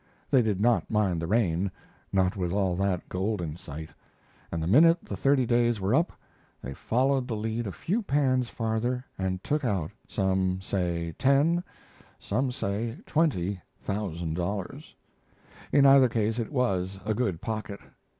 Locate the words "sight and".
3.55-4.59